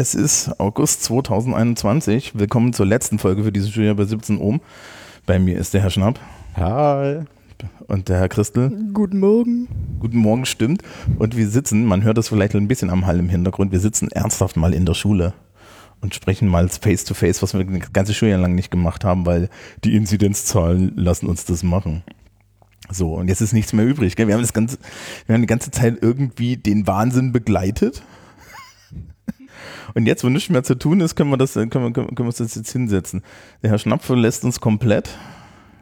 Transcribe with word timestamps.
Es 0.00 0.14
ist 0.14 0.58
August 0.58 1.04
2021. 1.04 2.32
Willkommen 2.38 2.72
zur 2.72 2.86
letzten 2.86 3.18
Folge 3.18 3.44
für 3.44 3.52
dieses 3.52 3.68
Schuljahr 3.68 3.94
bei 3.94 4.06
17 4.06 4.38
Ohm. 4.38 4.62
Bei 5.26 5.38
mir 5.38 5.58
ist 5.58 5.74
der 5.74 5.82
Herr 5.82 5.90
Schnapp. 5.90 6.18
Hi. 6.56 7.24
Und 7.86 8.08
der 8.08 8.16
Herr 8.16 8.30
Christel. 8.30 8.70
Guten 8.94 9.18
Morgen. 9.18 9.68
Guten 9.98 10.16
Morgen, 10.16 10.46
stimmt. 10.46 10.80
Und 11.18 11.36
wir 11.36 11.46
sitzen, 11.50 11.84
man 11.84 12.02
hört 12.02 12.16
das 12.16 12.30
vielleicht 12.30 12.54
ein 12.54 12.66
bisschen 12.66 12.88
am 12.88 13.04
Hall 13.04 13.18
im 13.18 13.28
Hintergrund, 13.28 13.72
wir 13.72 13.78
sitzen 13.78 14.10
ernsthaft 14.10 14.56
mal 14.56 14.72
in 14.72 14.86
der 14.86 14.94
Schule 14.94 15.34
und 16.00 16.14
sprechen 16.14 16.48
mal 16.48 16.70
face 16.70 17.04
to 17.04 17.12
face, 17.12 17.42
was 17.42 17.52
wir 17.52 17.62
das 17.62 17.92
ganze 17.92 18.14
Schuljahr 18.14 18.40
lang 18.40 18.54
nicht 18.54 18.70
gemacht 18.70 19.04
haben, 19.04 19.26
weil 19.26 19.50
die 19.84 19.94
Inzidenzzahlen 19.96 20.96
lassen 20.96 21.26
uns 21.26 21.44
das 21.44 21.62
machen. 21.62 22.04
So, 22.90 23.16
und 23.16 23.28
jetzt 23.28 23.42
ist 23.42 23.52
nichts 23.52 23.74
mehr 23.74 23.84
übrig. 23.84 24.16
Gell? 24.16 24.28
Wir 24.28 24.34
haben 24.34 24.40
das 24.40 24.54
ganze, 24.54 24.78
wir 25.26 25.34
haben 25.34 25.42
die 25.42 25.46
ganze 25.46 25.70
Zeit 25.70 25.98
irgendwie 26.00 26.56
den 26.56 26.86
Wahnsinn 26.86 27.32
begleitet. 27.32 28.02
Und 29.94 30.06
jetzt, 30.06 30.24
wo 30.24 30.28
nichts 30.28 30.50
mehr 30.50 30.62
zu 30.62 30.74
tun 30.74 31.00
ist, 31.00 31.16
können 31.16 31.30
wir 31.30 31.36
das, 31.36 31.54
können 31.54 31.70
wir, 31.72 31.92
können 31.92 32.08
wir 32.16 32.24
uns 32.26 32.36
das 32.36 32.54
jetzt 32.54 32.72
hinsetzen. 32.72 33.22
Der 33.62 33.70
Herr 33.70 33.78
Schnapp 33.78 34.02
verlässt 34.02 34.44
uns 34.44 34.60
komplett. 34.60 35.10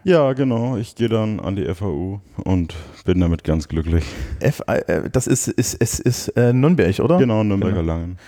Ja, 0.05 0.33
genau. 0.33 0.77
Ich 0.77 0.95
gehe 0.95 1.09
dann 1.09 1.41
an 1.41 1.57
die 1.57 1.65
FAU 1.75 2.21
und 2.45 2.75
bin 3.05 3.21
damit 3.21 3.45
ganz 3.45 3.69
glücklich. 3.69 4.05
F, 4.41 4.63
äh, 4.67 5.11
das 5.11 5.27
ist, 5.27 5.49
ist, 5.49 5.75
ist, 5.75 6.01
ist 6.01 6.29
äh, 6.29 6.53
Nürnberg, 6.53 6.99
oder? 7.01 7.19
Genau, 7.19 7.43
Nürnberger 7.43 7.81
genau. 7.81 7.93
Langen. 7.93 8.19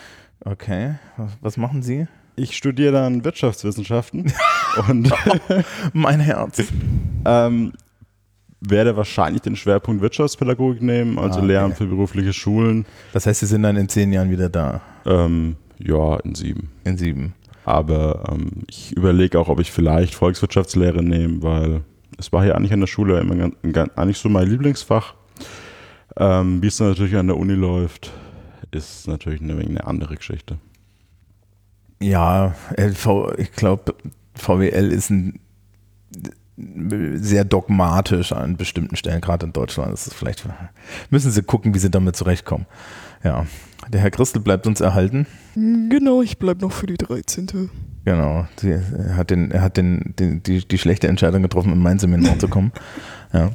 Okay. 0.44 0.94
Was 1.40 1.56
machen 1.56 1.82
Sie? 1.82 2.06
Ich 2.36 2.56
studiere 2.56 2.92
dann 2.92 3.24
Wirtschaftswissenschaften 3.24 4.32
und 4.88 5.12
mein 5.92 6.20
Herz. 6.20 6.62
ähm, 7.24 7.72
werde 8.60 8.96
wahrscheinlich 8.96 9.42
den 9.42 9.56
Schwerpunkt 9.56 10.02
Wirtschaftspädagogik 10.02 10.82
nehmen, 10.82 11.18
also 11.18 11.36
ah, 11.36 11.42
okay. 11.42 11.46
Lehramt 11.46 11.76
für 11.76 11.86
berufliche 11.86 12.32
Schulen. 12.32 12.84
Das 13.12 13.26
heißt, 13.26 13.40
Sie 13.40 13.46
sind 13.46 13.62
dann 13.62 13.76
in 13.76 13.88
zehn 13.88 14.12
Jahren 14.12 14.30
wieder 14.30 14.48
da? 14.48 14.82
Ähm, 15.06 15.56
ja, 15.82 16.16
in 16.18 16.34
sieben. 16.34 16.70
In 16.84 16.96
sieben. 16.96 17.34
Aber 17.64 18.24
ähm, 18.30 18.64
ich 18.68 18.92
überlege 18.96 19.38
auch, 19.38 19.48
ob 19.48 19.60
ich 19.60 19.70
vielleicht 19.70 20.14
Volkswirtschaftslehre 20.14 21.02
nehme, 21.02 21.42
weil 21.42 21.82
es 22.18 22.32
war 22.32 22.42
hier 22.42 22.56
eigentlich 22.56 22.72
an 22.72 22.80
der 22.80 22.86
Schule 22.86 23.20
immer 23.20 23.50
eigentlich 23.96 24.18
so 24.18 24.28
mein 24.28 24.48
Lieblingsfach. 24.48 25.14
Ähm, 26.16 26.62
Wie 26.62 26.66
es 26.66 26.80
natürlich 26.80 27.16
an 27.16 27.28
der 27.28 27.36
Uni 27.36 27.54
läuft, 27.54 28.12
ist 28.72 29.08
natürlich 29.08 29.40
eine, 29.40 29.56
eine 29.56 29.86
andere 29.86 30.16
Geschichte. 30.16 30.58
Ja, 32.02 32.54
LV, 32.76 33.34
ich 33.38 33.52
glaube, 33.52 33.94
VWL 34.34 34.90
ist 34.90 35.10
ein 35.10 35.40
sehr 37.14 37.44
dogmatisch 37.44 38.32
an 38.32 38.56
bestimmten 38.56 38.96
Stellen, 38.96 39.20
gerade 39.20 39.46
in 39.46 39.52
Deutschland. 39.52 39.92
Das 39.92 40.06
ist 40.06 40.14
vielleicht, 40.14 40.44
müssen 41.10 41.30
sie 41.30 41.42
gucken, 41.42 41.74
wie 41.74 41.78
sie 41.78 41.90
damit 41.90 42.16
zurechtkommen. 42.16 42.66
Ja. 43.22 43.46
Der 43.88 44.00
Herr 44.00 44.10
Christel 44.10 44.40
bleibt 44.40 44.66
uns 44.66 44.80
erhalten. 44.80 45.26
Genau, 45.54 46.22
ich 46.22 46.38
bleibe 46.38 46.60
noch 46.60 46.72
für 46.72 46.86
die 46.86 46.96
13. 46.96 47.70
Genau. 48.04 48.46
Sie, 48.56 48.70
er 48.70 49.16
hat, 49.16 49.30
den, 49.30 49.50
er 49.50 49.62
hat 49.62 49.76
den, 49.76 50.14
den, 50.18 50.42
die, 50.42 50.66
die 50.66 50.78
schlechte 50.78 51.08
Entscheidung 51.08 51.42
getroffen, 51.42 51.72
in 51.72 51.78
mein 51.78 51.98
Seminar 51.98 52.38
zu 52.38 52.48
kommen. 52.48 52.72
Ja. 53.32 53.52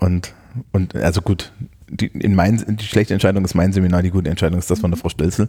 Und, 0.00 0.34
und 0.72 0.96
also 0.96 1.22
gut, 1.22 1.52
die, 1.88 2.06
in 2.06 2.34
mein, 2.34 2.64
die 2.66 2.84
schlechte 2.84 3.14
Entscheidung 3.14 3.44
ist 3.44 3.54
mein 3.54 3.72
Seminar, 3.72 4.02
die 4.02 4.10
gute 4.10 4.28
Entscheidung 4.28 4.58
ist 4.58 4.68
das 4.72 4.80
von 4.80 4.90
der 4.90 4.98
Frau 4.98 5.08
Stelzel. 5.08 5.48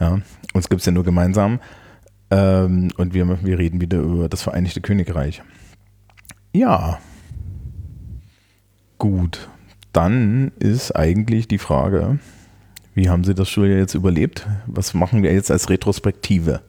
Ja. 0.00 0.18
Uns 0.52 0.68
gibt 0.68 0.80
es 0.80 0.86
ja 0.86 0.90
nur 0.90 1.04
gemeinsam. 1.04 1.60
Ähm, 2.30 2.90
und 2.96 3.14
wir, 3.14 3.38
wir 3.44 3.58
reden 3.58 3.80
wieder 3.80 4.00
über 4.00 4.28
das 4.28 4.42
Vereinigte 4.42 4.80
Königreich. 4.80 5.42
Ja. 6.52 6.98
Gut. 8.98 9.48
Dann 9.92 10.52
ist 10.58 10.94
eigentlich 10.94 11.48
die 11.48 11.58
Frage, 11.58 12.18
wie 12.94 13.08
haben 13.08 13.24
Sie 13.24 13.34
das 13.34 13.48
Schuljahr 13.48 13.78
jetzt 13.78 13.94
überlebt? 13.94 14.46
Was 14.66 14.94
machen 14.94 15.22
wir 15.22 15.32
jetzt 15.32 15.50
als 15.50 15.68
Retrospektive? 15.68 16.60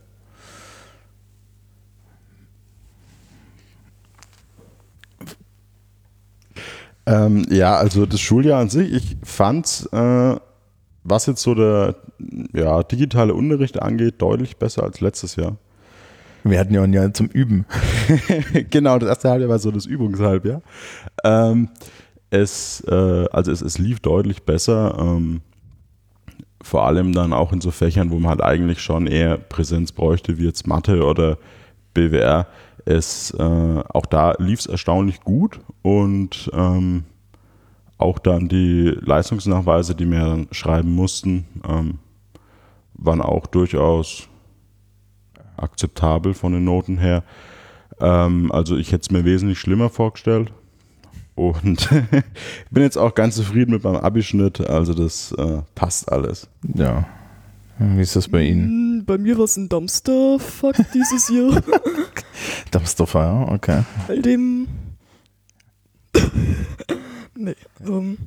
Ähm, 7.06 7.46
ja, 7.50 7.76
also 7.76 8.06
das 8.06 8.22
Schuljahr 8.22 8.62
an 8.62 8.70
sich, 8.70 8.94
ich 8.94 9.18
fand, 9.24 9.90
äh, 9.92 10.36
was 11.04 11.26
jetzt 11.26 11.42
so 11.42 11.56
der 11.56 11.96
ja, 12.54 12.84
digitale 12.84 13.34
Unterricht 13.34 13.82
angeht, 13.82 14.22
deutlich 14.22 14.58
besser 14.58 14.84
als 14.84 15.02
letztes 15.02 15.36
Jahr. 15.36 15.58
Wir 16.44 16.60
hatten 16.60 16.74
ja 16.74 16.82
ein 16.84 16.94
Jahr 16.94 17.14
zum 17.14 17.28
Üben. 17.28 17.66
genau, 18.70 18.98
das 18.98 19.10
erste 19.10 19.30
Halbjahr 19.30 19.50
war 19.50 19.60
so 19.60 19.72
das 19.72 19.86
Übungshalbjahr. 19.86 20.62
Ähm, 21.24 21.70
es, 22.30 22.82
äh, 22.88 23.26
also 23.32 23.52
es, 23.52 23.62
es 23.62 23.78
lief 23.78 24.00
deutlich 24.00 24.44
besser. 24.44 24.98
Ähm, 25.00 25.42
vor 26.62 26.86
allem 26.86 27.14
dann 27.14 27.34
auch 27.34 27.52
in 27.54 27.62
so 27.62 27.72
Fächern, 27.72 28.12
wo 28.12 28.20
man 28.20 28.30
halt 28.30 28.42
eigentlich 28.42 28.82
schon 28.82 29.08
eher 29.08 29.38
Präsenz 29.38 29.92
bräuchte, 29.92 30.38
wie 30.38 30.46
jetzt 30.46 30.68
Mathe 30.68 31.04
oder 31.04 31.38
BWR. 31.94 32.48
Es, 32.86 33.32
äh, 33.32 33.84
auch 33.90 34.06
da 34.06 34.36
lief 34.38 34.60
es 34.60 34.66
erstaunlich 34.66 35.22
gut 35.22 35.60
und 35.82 36.50
ähm, 36.54 37.04
auch 37.98 38.18
dann 38.18 38.48
die 38.48 38.96
Leistungsnachweise, 39.00 39.94
die 39.94 40.10
wir 40.10 40.20
dann 40.20 40.48
schreiben 40.52 40.92
mussten, 40.92 41.46
ähm, 41.68 42.00
waren 42.94 43.22
auch 43.22 43.46
durchaus 43.48 44.28
akzeptabel 45.62 46.34
von 46.34 46.54
den 46.54 46.64
Noten 46.64 46.98
her. 46.98 47.24
Ähm, 48.00 48.52
also 48.52 48.78
ich 48.78 48.92
hätte 48.92 49.02
es 49.02 49.12
mir 49.12 49.26
wesentlich 49.26 49.60
schlimmer 49.60 49.90
vorgestellt. 49.90 50.52
Und 51.36 51.90
bin 52.72 52.84
jetzt 52.84 52.98
auch 52.98 53.16
ganz 53.16 53.36
zufrieden 53.36 53.72
mit 53.72 53.84
meinem 53.84 53.98
Abischnitt. 53.98 54.62
Also 54.62 54.94
das 54.94 55.32
äh, 55.34 55.62
passt 55.76 56.12
alles. 56.12 56.48
Ja. 56.76 57.06
Wie 57.80 58.02
ist 58.02 58.16
das 58.16 58.28
bei 58.28 58.44
Ihnen? 58.44 58.70
Hm, 59.00 59.06
bei 59.06 59.18
mir 59.18 59.38
war 59.38 59.46
es 59.46 59.58
ein 59.58 59.68
Dumpster-Fuck 59.68 60.76
dieses 60.94 61.30
Jahr. 61.30 61.62
Dumpster-Fire, 62.72 63.48
okay. 63.50 63.84
All 64.08 64.22
dem. 64.22 64.68
nee, 67.36 67.56
ähm, 67.88 68.18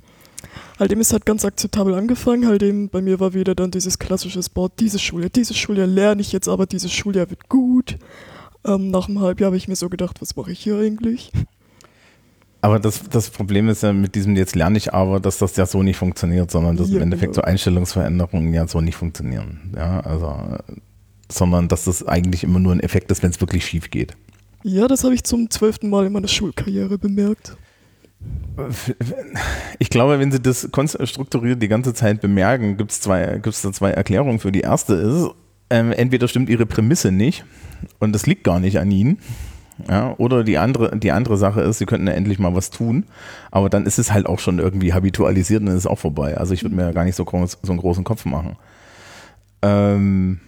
halt 0.79 0.91
dem 0.91 1.01
ist 1.01 1.13
halt 1.13 1.27
ganz 1.27 1.45
akzeptabel 1.45 1.95
angefangen. 1.95 2.47
Halt 2.47 2.63
dem, 2.63 2.89
bei 2.89 3.01
mir 3.01 3.21
war 3.21 3.35
wieder 3.35 3.55
dann 3.55 3.71
dieses 3.71 3.99
klassische 3.99 4.43
Sport, 4.43 4.81
dieses 4.81 5.03
Schuljahr, 5.03 5.31
dieses 5.31 5.57
Schuljahr 5.57 5.87
lerne 5.87 6.21
ich 6.21 6.33
jetzt, 6.33 6.49
aber 6.49 6.67
dieses 6.67 6.93
Schuljahr 6.93 7.31
wird 7.31 7.49
gut. 7.49 7.97
Ähm, 8.67 8.91
nach 8.91 9.09
einem 9.09 9.21
Halbjahr 9.21 9.49
habe 9.49 9.57
ich 9.57 9.69
mir 9.69 9.77
so 9.77 9.89
gedacht, 9.89 10.21
was 10.21 10.37
mache 10.37 10.53
ich 10.53 10.61
hier 10.61 10.79
eigentlich? 10.79 11.31
Aber 12.65 12.81
das, 12.81 13.03
das 13.11 13.29
Problem 13.29 13.69
ist 13.69 13.83
ja 13.83 13.93
mit 13.93 14.15
diesem 14.15 14.37
jetzt 14.37 14.57
lerne 14.57 14.79
ich 14.79 14.95
aber, 14.95 15.21
dass 15.21 15.37
das 15.37 15.55
ja 15.57 15.67
so 15.67 15.83
nicht 15.83 15.99
funktioniert, 15.99 16.51
sondern 16.51 16.79
dass 16.79 16.89
ja, 16.89 16.97
im 16.97 17.03
Endeffekt 17.03 17.35
genau. 17.35 17.43
so 17.43 17.47
Einstellungsveränderungen 17.47 18.55
ja 18.55 18.67
so 18.67 18.81
nicht 18.81 18.97
funktionieren. 18.97 19.75
Ja, 19.77 20.01
also, 20.01 20.35
sondern 21.31 21.69
dass 21.69 21.85
das 21.85 22.07
eigentlich 22.07 22.43
immer 22.43 22.61
nur 22.61 22.73
ein 22.73 22.81
Effekt 22.81 23.11
ist, 23.11 23.23
wenn 23.23 23.31
es 23.31 23.41
wirklich 23.43 23.67
schief 23.67 23.91
geht. 23.91 24.17
Ja, 24.63 24.89
das 24.89 25.05
habe 25.05 25.15
ich 25.15 25.25
zum 25.25 25.51
zwölften 25.51 25.91
Mal 25.91 26.07
in 26.07 26.13
meiner 26.15 26.29
Schulkarriere 26.29 26.97
bemerkt. 26.97 27.55
Ich 29.81 29.91
glaube, 29.91 30.21
wenn 30.21 30.31
Sie 30.31 30.41
das 30.41 30.69
strukturiert 31.05 31.61
die 31.61 31.69
ganze 31.69 31.93
Zeit 31.93 32.21
bemerken, 32.21 32.77
gibt 32.77 32.93
es 32.93 33.01
zwei, 33.01 33.41
gibt's 33.43 33.63
da 33.63 33.73
zwei 33.73 33.91
Erklärungen 33.91 34.39
für. 34.39 34.53
Die 34.53 34.61
erste 34.61 34.95
ist, 34.95 35.31
ähm, 35.71 35.91
entweder 35.91 36.29
stimmt 36.29 36.49
Ihre 36.49 36.67
Prämisse 36.67 37.11
nicht 37.11 37.45
und 37.99 38.13
das 38.13 38.27
liegt 38.27 38.45
gar 38.45 38.61
nicht 38.61 38.79
an 38.79 38.91
Ihnen 38.93 39.19
ja, 39.89 40.15
oder 40.19 40.45
die 40.45 40.59
andere, 40.59 40.97
die 40.97 41.11
andere 41.11 41.37
Sache 41.37 41.61
ist, 41.63 41.79
sie 41.79 41.87
könnten 41.87 42.07
ja 42.07 42.13
endlich 42.13 42.39
mal 42.39 42.55
was 42.55 42.71
tun, 42.71 43.05
aber 43.51 43.69
dann 43.69 43.87
ist 43.87 43.99
es 43.99 44.13
halt 44.13 44.27
auch 44.27 44.39
schon 44.39 44.59
irgendwie 44.59 44.93
habitualisiert 44.93 45.61
und 45.61 45.67
dann 45.67 45.77
ist 45.77 45.83
es 45.83 45.87
auch 45.87 45.99
vorbei. 45.99 46.37
Also 46.37 46.55
ich 46.55 46.63
würde 46.63 46.77
mir 46.77 46.83
ja 46.83 46.93
gar 46.93 47.05
nicht 47.05 47.17
so, 47.17 47.25
groß, 47.25 47.59
so 47.63 47.73
einen 47.73 47.81
großen 47.81 48.05
Kopf 48.05 48.25
machen. 48.25 48.57
Ähm, 49.63 50.41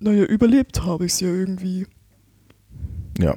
naja, 0.00 0.24
überlebt 0.24 0.84
habe 0.84 1.06
ich 1.06 1.12
es 1.12 1.20
ja 1.20 1.28
irgendwie. 1.28 1.86
Ja. 3.18 3.36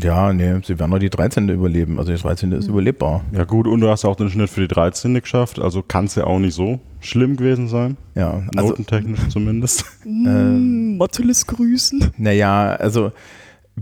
Ja, 0.00 0.32
nee, 0.32 0.60
sie 0.62 0.78
werden 0.78 0.90
nur 0.90 0.98
die 0.98 1.10
13. 1.10 1.48
überleben. 1.48 1.98
Also 1.98 2.12
die 2.12 2.18
13. 2.18 2.52
ist 2.52 2.66
mhm. 2.66 2.74
überlebbar. 2.74 3.24
Ja, 3.32 3.44
gut, 3.44 3.66
und 3.66 3.80
du 3.80 3.88
hast 3.88 4.04
auch 4.04 4.16
den 4.16 4.30
Schnitt 4.30 4.50
für 4.50 4.60
die 4.60 4.68
13. 4.68 5.14
geschafft. 5.14 5.58
Also 5.58 5.82
kann 5.82 6.04
es 6.04 6.14
ja 6.14 6.24
auch 6.24 6.38
nicht 6.38 6.54
so 6.54 6.80
schlimm 7.00 7.36
gewesen 7.36 7.68
sein. 7.68 7.96
Ja, 8.14 8.42
also, 8.54 8.70
notentechnisch 8.70 9.28
zumindest. 9.28 9.84
ähm, 10.04 10.96
Matteles 10.98 11.46
grüßen. 11.46 12.12
Naja, 12.16 12.70
also 12.72 13.12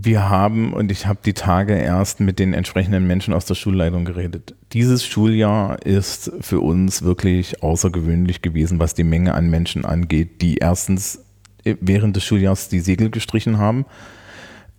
wir 0.03 0.29
haben, 0.29 0.73
und 0.73 0.91
ich 0.91 1.07
habe 1.07 1.19
die 1.25 1.33
Tage 1.33 1.75
erst 1.75 2.19
mit 2.19 2.39
den 2.39 2.53
entsprechenden 2.53 3.07
Menschen 3.07 3.33
aus 3.33 3.45
der 3.45 3.55
Schulleitung 3.55 4.05
geredet. 4.05 4.55
Dieses 4.73 5.05
Schuljahr 5.05 5.83
ist 5.85 6.31
für 6.41 6.59
uns 6.59 7.01
wirklich 7.01 7.63
außergewöhnlich 7.63 8.41
gewesen, 8.41 8.79
was 8.79 8.93
die 8.93 9.03
Menge 9.03 9.33
an 9.33 9.49
Menschen 9.49 9.85
angeht, 9.85 10.41
die 10.41 10.57
erstens 10.57 11.23
während 11.63 12.15
des 12.15 12.23
Schuljahrs 12.23 12.69
die 12.69 12.79
Segel 12.79 13.09
gestrichen 13.09 13.57
haben. 13.57 13.85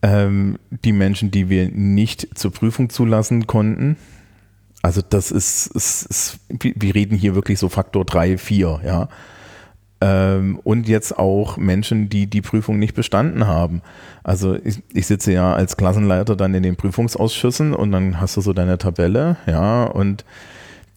Ähm, 0.01 0.59
die 0.71 0.93
Menschen, 0.93 1.31
die 1.31 1.49
wir 1.49 1.71
nicht 1.71 2.39
zur 2.39 2.53
Prüfung 2.53 2.89
zulassen 2.91 3.47
konnten. 3.47 3.97
Also 4.83 5.03
das 5.03 5.33
ist, 5.33 5.67
ist, 5.69 6.07
ist 6.07 6.39
wir 6.49 6.95
reden 6.95 7.17
hier 7.17 7.35
wirklich 7.35 7.59
so 7.59 7.69
Faktor 7.69 8.05
3, 8.05 8.39
4, 8.39 8.81
ja. 8.85 9.09
Ähm, 10.01 10.61
und 10.63 10.87
jetzt 10.87 11.19
auch 11.19 11.57
Menschen, 11.57 12.09
die 12.09 12.29
die 12.29 12.43
Prüfung 12.43 12.79
nicht 12.79 12.95
bestanden 12.95 13.49
haben. 13.49 13.83
Also 14.23 14.55
ich, 14.55 14.81
ich, 14.93 15.09
sitze 15.09 15.33
ja 15.33 15.53
als 15.53 15.77
Klassenleiter 15.77 16.37
dann 16.37 16.55
in 16.55 16.63
den 16.63 16.77
Prüfungsausschüssen 16.77 17.75
und 17.75 17.91
dann 17.91 18.21
hast 18.21 18.37
du 18.37 18.41
so 18.41 18.53
deine 18.53 18.79
Tabelle, 18.79 19.37
ja, 19.47 19.85
und 19.85 20.25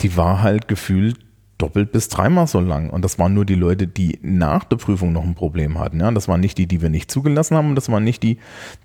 die 0.01 0.15
war 0.17 0.43
halt 0.43 0.67
gefühlt 0.67 1.17
doppelt 1.61 1.91
bis 1.91 2.09
dreimal 2.09 2.47
so 2.47 2.59
lang. 2.59 2.89
Und 2.89 3.03
das 3.03 3.19
waren 3.19 3.33
nur 3.33 3.45
die 3.45 3.55
Leute, 3.55 3.87
die 3.87 4.19
nach 4.21 4.63
der 4.63 4.77
Prüfung 4.77 5.13
noch 5.13 5.23
ein 5.23 5.35
Problem 5.35 5.79
hatten. 5.79 5.99
Ja, 5.99 6.11
das 6.11 6.27
waren 6.27 6.41
nicht 6.41 6.57
die, 6.57 6.67
die 6.67 6.81
wir 6.81 6.89
nicht 6.89 7.11
zugelassen 7.11 7.55
haben, 7.55 7.75
das 7.75 7.89
waren 7.89 8.03
nicht 8.03 8.23
die, 8.23 8.37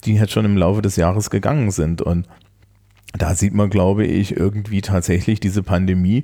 die 0.05 0.15
jetzt 0.15 0.33
schon 0.33 0.45
im 0.45 0.57
Laufe 0.57 0.83
des 0.83 0.97
Jahres 0.97 1.31
gegangen 1.31 1.71
sind. 1.71 2.03
Und 2.03 2.29
da 3.17 3.35
sieht 3.35 3.55
man, 3.55 3.71
glaube 3.71 4.05
ich, 4.05 4.37
irgendwie 4.37 4.83
tatsächlich 4.83 5.41
diese 5.41 5.63
Pandemie, 5.63 6.23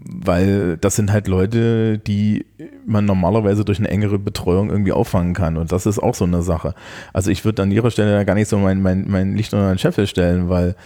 weil 0.00 0.76
das 0.76 0.96
sind 0.96 1.12
halt 1.12 1.28
Leute, 1.28 1.98
die 1.98 2.46
man 2.86 3.04
normalerweise 3.04 3.64
durch 3.64 3.78
eine 3.78 3.88
engere 3.88 4.18
Betreuung 4.18 4.70
irgendwie 4.70 4.92
auffangen 4.92 5.34
kann. 5.34 5.56
Und 5.56 5.72
das 5.72 5.86
ist 5.86 5.98
auch 5.98 6.14
so 6.14 6.24
eine 6.24 6.42
Sache. 6.42 6.74
Also 7.12 7.30
ich 7.30 7.44
würde 7.44 7.62
an 7.62 7.70
ihrer 7.70 7.90
Stelle 7.90 8.24
gar 8.24 8.34
nicht 8.34 8.48
so 8.48 8.58
mein, 8.58 8.82
mein, 8.82 9.06
mein 9.08 9.36
Licht 9.36 9.52
unter 9.54 9.72
den 9.72 9.78
Scheffel 9.78 10.06
stellen, 10.06 10.48
weil 10.48 10.76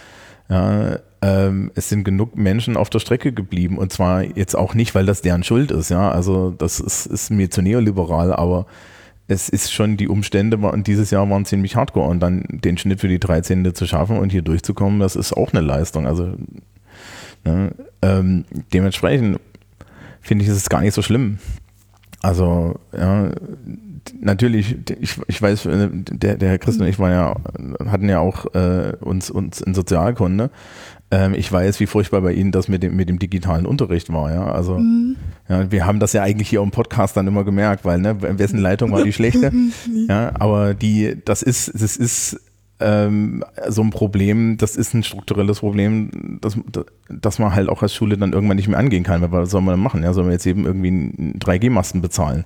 ja, 0.49 0.99
ähm, 1.21 1.71
es 1.75 1.89
sind 1.89 2.03
genug 2.03 2.35
Menschen 2.35 2.75
auf 2.75 2.89
der 2.89 2.99
Strecke 2.99 3.31
geblieben. 3.31 3.77
Und 3.77 3.93
zwar 3.93 4.23
jetzt 4.23 4.55
auch 4.55 4.73
nicht, 4.73 4.93
weil 4.93 5.05
das 5.05 5.21
deren 5.21 5.43
Schuld 5.43 5.71
ist. 5.71 5.89
Ja, 5.89 6.11
also 6.11 6.51
das 6.51 6.79
ist, 6.79 7.05
ist 7.05 7.29
mir 7.31 7.49
zu 7.49 7.61
neoliberal, 7.61 8.33
aber 8.33 8.65
es 9.27 9.47
ist 9.47 9.71
schon 9.71 9.95
die 9.95 10.09
Umstände 10.09 10.57
und 10.57 10.87
dieses 10.87 11.11
Jahr 11.11 11.29
waren 11.29 11.45
ziemlich 11.45 11.75
hardcore 11.75 12.09
und 12.09 12.19
dann 12.19 12.43
den 12.49 12.77
Schnitt 12.77 12.99
für 12.99 13.07
die 13.07 13.19
13. 13.19 13.73
zu 13.73 13.87
schaffen 13.87 14.17
und 14.17 14.31
hier 14.31 14.41
durchzukommen, 14.41 14.99
das 14.99 15.15
ist 15.15 15.33
auch 15.33 15.53
eine 15.53 15.61
Leistung. 15.61 16.05
Also 16.05 16.33
ne, 17.45 17.73
ähm, 18.01 18.43
dementsprechend 18.73 19.39
finde 20.19 20.43
ich, 20.43 20.51
ist 20.51 20.57
es 20.57 20.69
gar 20.69 20.81
nicht 20.81 20.93
so 20.93 21.01
schlimm. 21.01 21.39
Also 22.23 22.79
ja, 22.97 23.31
natürlich, 24.21 24.77
ich, 25.01 25.19
ich 25.27 25.41
weiß, 25.41 25.65
äh, 25.65 25.89
der, 25.91 26.37
der 26.37 26.49
Herr 26.49 26.57
Christ 26.57 26.79
und 26.79 26.87
ich 26.87 26.97
waren 26.97 27.11
ja, 27.11 27.35
hatten 27.91 28.07
ja 28.07 28.19
auch 28.19 28.45
äh, 28.55 28.93
uns, 29.01 29.29
uns 29.29 29.59
in 29.59 29.73
Sozialkunde. 29.73 30.49
Ähm, 31.11 31.33
ich 31.33 31.51
weiß, 31.51 31.81
wie 31.81 31.85
furchtbar 31.85 32.21
bei 32.21 32.31
Ihnen 32.31 32.53
das 32.53 32.69
mit 32.69 32.81
dem, 32.81 32.95
mit 32.95 33.09
dem 33.09 33.19
digitalen 33.19 33.65
Unterricht 33.65 34.11
war, 34.11 34.33
ja. 34.33 34.45
Also 34.45 34.79
mhm. 34.79 35.17
ja, 35.49 35.69
wir 35.69 35.85
haben 35.85 35.99
das 35.99 36.13
ja 36.13 36.23
eigentlich 36.23 36.47
hier 36.47 36.61
im 36.61 36.71
Podcast 36.71 37.17
dann 37.17 37.27
immer 37.27 37.43
gemerkt, 37.43 37.83
weil, 37.83 37.99
ne, 37.99 38.15
wessen 38.39 38.59
Leitung 38.59 38.93
war 38.93 39.03
die 39.03 39.13
schlechte? 39.13 39.51
ja, 40.07 40.31
aber 40.35 40.73
die, 40.73 41.17
das 41.25 41.43
ist, 41.43 41.73
das 41.73 41.97
ist 41.97 42.39
ähm, 42.79 43.43
so 43.67 43.81
ein 43.81 43.91
Problem, 43.91 44.57
das 44.57 44.75
ist 44.75 44.93
ein 44.93 45.03
strukturelles 45.03 45.59
Problem, 45.59 46.39
das, 46.41 46.57
das 47.09 47.39
man 47.39 47.53
halt 47.53 47.69
auch 47.69 47.81
als 47.81 47.93
Schule 47.93 48.17
dann 48.17 48.33
irgendwann 48.33 48.57
nicht 48.57 48.67
mehr 48.67 48.79
angehen 48.79 49.03
kann. 49.03 49.31
Was 49.31 49.51
soll 49.51 49.61
man 49.61 49.79
machen? 49.79 50.03
Ja, 50.03 50.13
soll 50.13 50.23
man 50.23 50.33
jetzt 50.33 50.45
eben 50.45 50.65
irgendwie 50.65 50.89
einen 50.89 51.39
3G-Masten 51.39 52.01
bezahlen? 52.01 52.45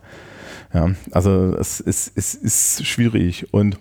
Ja, 0.74 0.92
also 1.12 1.56
es 1.58 1.80
ist, 1.80 2.12
es 2.16 2.36
ist 2.36 2.86
schwierig 2.86 3.54
und 3.54 3.78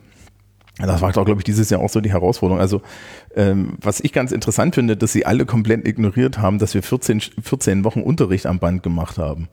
das 0.78 1.00
war, 1.00 1.10
glaube 1.12 1.36
ich, 1.38 1.44
dieses 1.44 1.70
Jahr 1.70 1.80
auch 1.80 1.88
so 1.88 2.00
die 2.00 2.12
Herausforderung. 2.12 2.60
Also, 2.60 2.82
ähm, 3.34 3.78
was 3.80 4.00
ich 4.00 4.12
ganz 4.12 4.30
interessant 4.30 4.74
finde, 4.74 4.96
dass 4.96 5.12
sie 5.12 5.24
alle 5.24 5.46
komplett 5.46 5.88
ignoriert 5.88 6.38
haben, 6.38 6.58
dass 6.58 6.74
wir 6.74 6.82
14, 6.82 7.22
14 7.42 7.82
Wochen 7.84 8.02
Unterricht 8.02 8.44
am 8.46 8.58
Band 8.58 8.82
gemacht 8.82 9.16
haben. 9.16 9.48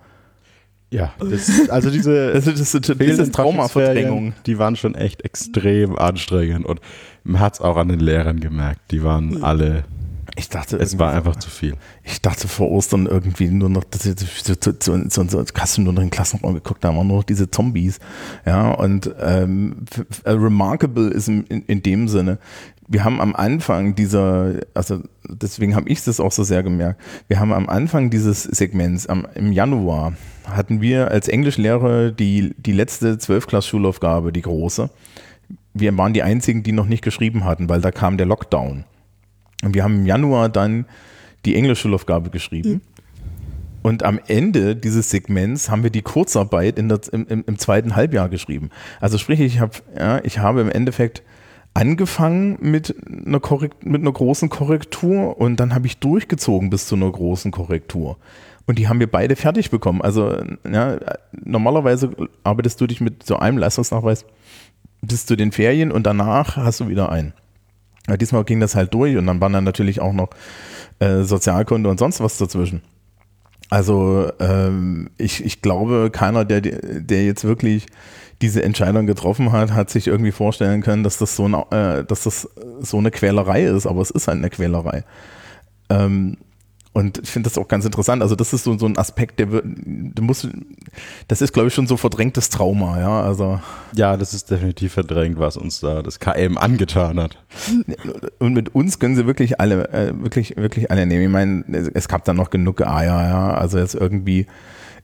Ja, 0.94 1.12
das, 1.20 1.70
also 1.70 1.90
diese 1.90 2.34
das, 2.34 2.46
das, 2.46 2.72
das, 2.72 2.98
diese 2.98 3.32
Traumaverdrängung. 3.32 4.34
Die 4.46 4.60
waren 4.60 4.76
schon 4.76 4.94
echt 4.94 5.24
extrem 5.24 5.98
anstrengend 5.98 6.66
und 6.66 6.80
man 7.24 7.42
hat 7.42 7.56
es 7.56 7.62
auch 7.62 7.78
an 7.78 7.88
den 7.88 8.00
Lehrern 8.00 8.40
gemerkt. 8.40 8.92
Die 8.92 9.04
waren 9.04 9.44
alle 9.44 9.86
ich 10.36 10.50
dachte, 10.50 10.78
es 10.78 10.98
war 10.98 11.14
einfach 11.14 11.36
zu 11.36 11.50
viel. 11.50 11.76
Ich 12.04 12.20
dachte 12.20 12.48
vor 12.48 12.72
Ostern 12.72 13.06
irgendwie 13.06 13.50
nur 13.50 13.70
noch, 13.70 13.84
dass 13.84 14.06
ich 14.06 14.16
so, 14.18 14.56
so, 14.56 14.72
so, 15.08 15.28
so, 15.28 15.46
hast 15.56 15.78
du 15.78 15.82
nur 15.82 15.94
noch 15.94 16.02
in 16.02 16.08
den 16.08 16.12
Klassenraum 16.12 16.56
geguckt, 16.56 16.84
da 16.84 16.96
waren 16.96 17.06
nur 17.06 17.18
noch 17.18 17.24
diese 17.24 17.52
Zombies. 17.52 18.00
Ja, 18.44 18.72
und 18.72 19.14
ähm, 19.22 19.86
äh, 20.24 20.32
remarkable 20.32 21.10
ist 21.10 21.28
in, 21.28 21.44
in, 21.44 21.62
in 21.64 21.84
dem 21.84 22.08
Sinne, 22.08 22.40
wir 22.88 23.04
haben 23.04 23.22
am 23.22 23.36
Anfang 23.36 23.96
dieser, 23.96 24.62
also 24.74 25.02
deswegen 25.28 25.76
habe 25.76 25.90
ich 25.90 26.04
das 26.04 26.20
auch 26.20 26.32
so 26.32 26.44
sehr 26.44 26.64
gemerkt, 26.64 27.02
wir 27.28 27.40
haben 27.40 27.54
am 27.54 27.70
Anfang 27.70 28.10
dieses 28.10 28.44
Segments, 28.44 29.08
am, 29.08 29.28
im 29.36 29.52
Januar, 29.52 30.14
hatten 30.46 30.82
wir 30.82 31.12
als 31.12 31.28
Englischlehrer 31.28 32.12
die, 32.12 32.54
die 32.58 32.74
letzte 32.74 33.18
Zwölfklass-Schulaufgabe, 33.18 34.32
die 34.32 34.42
große. 34.42 34.90
Wir 35.74 35.98
waren 35.98 36.14
die 36.14 36.24
einzigen, 36.24 36.64
die 36.64 36.72
noch 36.72 36.86
nicht 36.86 37.04
geschrieben 37.04 37.46
hatten, 37.46 37.70
weil 37.70 37.82
da 37.82 37.92
kam 37.92 38.18
der 38.18 38.26
Lockdown. 38.26 38.84
Und 39.64 39.74
wir 39.74 39.84
haben 39.84 40.00
im 40.00 40.06
Januar 40.06 40.50
dann 40.50 40.86
die 41.46 41.56
Englischschulaufgabe 41.56 42.30
geschrieben. 42.30 42.70
Mhm. 42.70 42.82
Und 43.82 44.04
am 44.04 44.20
Ende 44.28 44.76
dieses 44.76 45.10
Segments 45.10 45.70
haben 45.70 45.84
wir 45.84 45.90
die 45.90 46.02
Kurzarbeit 46.02 46.80
in 46.80 46.88
der, 46.88 47.02
im, 47.12 47.44
im, 47.46 47.60
zweiten 47.60 47.96
Halbjahr 47.98 48.30
geschrieben. 48.30 48.70
Also 49.02 49.18
sprich, 49.18 49.42
ich, 49.42 49.60
hab, 49.60 49.82
ja, 49.98 50.24
ich 50.24 50.40
habe 50.40 50.62
im 50.62 50.70
Endeffekt 50.70 51.22
angefangen 51.74 52.58
mit 52.62 52.96
einer, 53.26 53.40
Korrekt, 53.40 53.86
mit 53.86 54.02
einer 54.02 54.12
großen 54.12 54.50
Korrektur 54.50 55.40
und 55.40 55.60
dann 55.60 55.74
habe 55.74 55.88
ich 55.88 55.98
durchgezogen 55.98 56.70
bis 56.70 56.88
zu 56.88 56.96
einer 56.96 57.12
großen 57.12 57.52
Korrektur. 57.52 58.18
Und 58.66 58.80
die 58.80 58.88
haben 58.88 59.00
wir 59.00 59.12
beide 59.12 59.36
fertig 59.36 59.72
bekommen. 59.72 60.02
Also 60.02 60.42
ja, 60.72 60.98
normalerweise 61.44 62.12
arbeitest 62.44 62.80
du 62.80 62.88
dich 62.88 63.02
mit 63.02 63.24
so 63.24 63.38
einem 63.38 63.58
Leistungsnachweis 63.58 64.26
bis 65.02 65.26
zu 65.26 65.36
den 65.36 65.52
Ferien 65.52 65.92
und 65.92 66.04
danach 66.06 66.56
hast 66.56 66.80
du 66.80 66.88
wieder 66.88 67.12
einen. 67.12 67.34
Ja, 68.08 68.18
diesmal 68.18 68.44
ging 68.44 68.60
das 68.60 68.76
halt 68.76 68.94
durch 68.94 69.18
und 69.18 69.28
dann 69.28 69.42
waren 69.42 69.54
dann 69.54 69.64
natürlich 69.64 70.00
auch 70.00 70.14
noch 70.14 70.30
äh, 71.00 71.24
Sozialkunde 71.24 71.90
und 71.90 71.98
sonst 71.98 72.22
was 72.22 72.38
dazwischen. 72.38 72.82
Also 73.70 74.32
ähm, 74.40 75.10
ich, 75.18 75.44
ich 75.44 75.62
glaube, 75.62 76.10
keiner, 76.12 76.46
der, 76.46 76.62
der 76.62 77.26
jetzt 77.26 77.44
wirklich 77.44 77.88
diese 78.42 78.62
Entscheidung 78.62 79.08
getroffen 79.08 79.52
hat, 79.52 79.72
hat 79.72 79.90
sich 79.90 80.08
irgendwie 80.08 80.32
vorstellen 80.32 80.82
können, 80.82 81.04
dass 81.04 81.18
das 81.18 81.36
so, 81.36 81.48
ein, 81.48 81.54
äh, 81.72 82.04
dass 82.04 82.24
das 82.24 82.50
so 82.82 82.98
eine 82.98 83.10
Quälerei 83.10 83.64
ist, 83.64 83.88
aber 83.88 84.02
es 84.02 84.12
ist 84.12 84.28
halt 84.28 84.40
eine 84.40 84.50
Quälerei. 84.50 85.04
Ähm, 85.90 86.38
und 86.94 87.18
ich 87.18 87.30
finde 87.30 87.50
das 87.50 87.58
auch 87.58 87.68
ganz 87.68 87.86
interessant. 87.86 88.22
Also 88.22 88.36
das 88.36 88.54
ist 88.54 88.64
so, 88.64 88.78
so 88.78 88.86
ein 88.86 88.98
Aspekt, 88.98 89.40
der 89.40 89.52
wird, 89.52 89.66
du 89.66 90.22
musst, 90.22 90.48
das 91.28 91.42
ist 91.42 91.52
glaube 91.52 91.68
ich 91.68 91.74
schon 91.74 91.88
so 91.88 91.98
verdrängtes 91.98 92.50
Trauma, 92.50 93.00
ja. 93.00 93.22
Also 93.22 93.60
ja, 93.96 94.16
das 94.16 94.34
ist 94.36 94.52
definitiv 94.52 94.94
verdrängt, 94.94 95.40
was 95.40 95.58
uns 95.58 95.80
da 95.80 96.04
das 96.04 96.20
KM 96.20 96.58
angetan 96.58 97.20
hat. 97.20 97.38
Und 98.40 98.54
mit 98.54 98.76
uns 98.76 99.00
können 99.00 99.16
sie 99.16 99.26
wirklich 99.26 99.60
alle, 99.60 99.90
äh, 99.90 100.14
wirklich, 100.22 100.56
wirklich 100.56 100.92
alle 100.92 101.06
nehmen. 101.08 101.24
Ich 101.24 101.30
meine, 101.30 101.64
es 101.94 102.08
gab 102.08 102.26
da 102.26 102.34
noch 102.34 102.52
genug 102.52 102.82
Eier, 102.82 103.28
ja. 103.28 103.54
Also 103.56 103.80
jetzt 103.80 103.96
irgendwie 103.96 104.46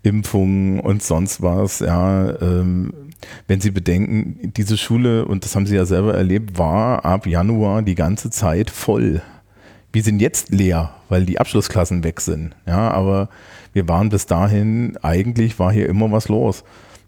Impfungen 0.03 0.79
und 0.79 1.01
sonst 1.01 1.41
was, 1.41 1.79
ja. 1.79 2.39
Ähm, 2.39 2.93
wenn 3.47 3.59
Sie 3.59 3.71
bedenken, 3.71 4.53
diese 4.55 4.77
Schule, 4.77 5.25
und 5.25 5.43
das 5.43 5.53
haben 5.53 5.65
Sie 5.65 5.75
ja 5.75 5.85
selber 5.85 6.13
erlebt, 6.13 6.57
war 6.57 7.03
ab 7.03 7.27
Januar 7.27 7.81
die 7.81 7.95
ganze 7.95 8.29
Zeit 8.29 8.69
voll 8.69 9.21
wir 9.91 10.03
sind 10.03 10.21
jetzt 10.21 10.49
leer, 10.49 10.91
weil 11.09 11.25
die 11.25 11.39
Abschlussklassen 11.39 12.03
weg 12.03 12.21
sind. 12.21 12.55
Ja, 12.65 12.91
aber 12.91 13.29
wir 13.73 13.87
waren 13.87 14.09
bis 14.09 14.25
dahin, 14.25 14.97
eigentlich 15.01 15.59
war 15.59 15.71
hier 15.71 15.89
immer 15.89 16.11
was 16.11 16.29
los. 16.29 16.63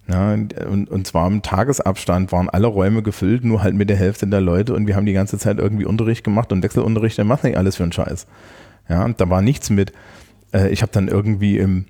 Ja, 0.07 0.33
und, 0.33 0.89
und 0.89 1.07
zwar 1.07 1.27
im 1.27 1.41
Tagesabstand 1.41 2.31
waren 2.31 2.49
alle 2.49 2.67
Räume 2.67 3.03
gefüllt, 3.03 3.45
nur 3.45 3.63
halt 3.63 3.75
mit 3.75 3.89
der 3.89 3.97
Hälfte 3.97 4.27
der 4.27 4.41
Leute 4.41 4.73
und 4.73 4.87
wir 4.87 4.95
haben 4.95 5.05
die 5.05 5.13
ganze 5.13 5.37
Zeit 5.37 5.59
irgendwie 5.59 5.85
Unterricht 5.85 6.23
gemacht 6.23 6.51
und 6.51 6.63
Wechselunterricht, 6.63 7.17
der 7.17 7.25
macht 7.25 7.43
nicht 7.43 7.55
alles 7.55 7.77
für 7.77 7.83
einen 7.83 7.91
Scheiß. 7.91 8.27
Ja, 8.89 9.07
da 9.07 9.29
war 9.29 9.41
nichts 9.41 9.69
mit. 9.69 9.93
Äh, 10.53 10.69
ich 10.69 10.81
habe 10.81 10.91
dann 10.91 11.07
irgendwie 11.07 11.59
im, 11.59 11.85